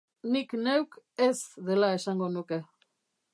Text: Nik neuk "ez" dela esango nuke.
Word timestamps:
Nik 0.35 0.53
neuk 0.67 0.89
"ez" 1.27 1.37
dela 1.67 1.91
esango 1.99 2.31
nuke. 2.39 2.61